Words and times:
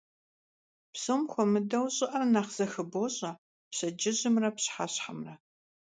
Psom 0.95 1.21
xuemıdeu 1.31 1.85
ş'ı'er 1.95 2.23
nexh 2.33 2.51
zexıboş'e 2.57 3.31
pşedcıjımre 3.69 4.49
pşıheşhemre. 4.55 5.33